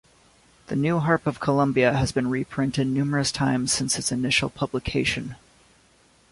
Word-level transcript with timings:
"The 0.65 0.75
New 0.75 0.97
Harp 0.97 1.27
of 1.27 1.39
Columbia" 1.39 1.93
has 1.93 2.11
been 2.11 2.27
reprinted 2.31 2.87
numerous 2.87 3.31
times 3.31 3.71
since 3.71 3.99
its 3.99 4.11
initial 4.11 4.49
publication. 4.49 5.35